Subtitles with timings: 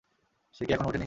[0.55, 0.99] সে কী এখনো উঠেনি?